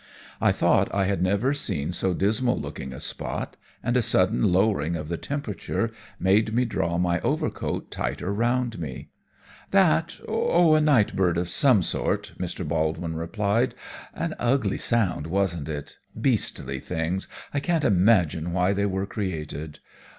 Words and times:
I 0.41 0.51
thought 0.51 0.91
I 0.91 1.05
had 1.05 1.21
never 1.21 1.53
seen 1.53 1.91
so 1.91 2.15
dismal 2.15 2.59
looking 2.59 2.91
a 2.91 2.99
spot, 2.99 3.55
and 3.83 3.95
a 3.95 4.01
sudden 4.01 4.51
lowering 4.51 4.95
of 4.95 5.09
the 5.09 5.17
temperature 5.17 5.91
made 6.19 6.55
me 6.55 6.65
draw 6.65 6.97
my 6.97 7.19
overcoat 7.19 7.91
tighter 7.91 8.33
round 8.33 8.79
me. 8.79 9.11
"That 9.69 10.19
oh, 10.27 10.73
a 10.73 10.81
night 10.81 11.15
bird 11.15 11.37
of 11.37 11.49
some 11.49 11.83
sort," 11.83 12.31
Mr. 12.39 12.67
Baldwin 12.67 13.15
replied. 13.15 13.75
"An 14.15 14.33
ugly 14.39 14.79
sound, 14.79 15.27
wasn't 15.27 15.69
it? 15.69 15.99
Beastly 16.19 16.79
things, 16.79 17.27
I 17.53 17.59
can't 17.59 17.83
imagine 17.85 18.53
why 18.53 18.73
they 18.73 18.87
were 18.87 19.05
created. 19.05 19.77